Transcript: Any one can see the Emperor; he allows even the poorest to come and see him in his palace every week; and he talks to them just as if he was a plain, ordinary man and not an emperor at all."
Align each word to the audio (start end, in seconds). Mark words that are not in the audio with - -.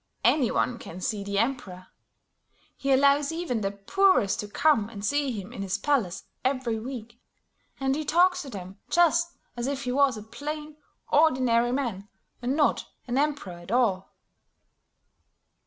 Any 0.23 0.49
one 0.49 0.79
can 0.79 0.99
see 0.99 1.23
the 1.23 1.37
Emperor; 1.37 1.85
he 2.75 2.91
allows 2.91 3.31
even 3.31 3.61
the 3.61 3.69
poorest 3.69 4.39
to 4.39 4.47
come 4.47 4.89
and 4.89 5.05
see 5.05 5.31
him 5.31 5.53
in 5.53 5.61
his 5.61 5.77
palace 5.77 6.23
every 6.43 6.79
week; 6.79 7.21
and 7.79 7.95
he 7.95 8.03
talks 8.03 8.41
to 8.41 8.49
them 8.49 8.79
just 8.89 9.37
as 9.55 9.67
if 9.67 9.83
he 9.83 9.91
was 9.91 10.17
a 10.17 10.23
plain, 10.23 10.77
ordinary 11.11 11.71
man 11.71 12.09
and 12.41 12.55
not 12.55 12.87
an 13.05 13.19
emperor 13.19 13.53
at 13.59 13.71
all." 13.71 14.15